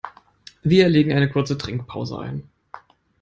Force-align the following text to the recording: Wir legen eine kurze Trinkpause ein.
Wir 0.63 0.89
legen 0.89 1.11
eine 1.13 1.29
kurze 1.29 1.59
Trinkpause 1.59 2.17
ein. 2.17 2.49